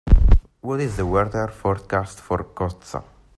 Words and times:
What 0.61 0.79
is 0.79 0.97
the 0.97 1.05
weather 1.05 1.47
forecast 1.47 2.19
for 2.21 2.43
Koszta 2.55 3.03